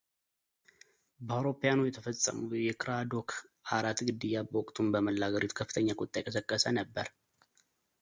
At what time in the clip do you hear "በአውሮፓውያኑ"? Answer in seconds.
1.27-1.81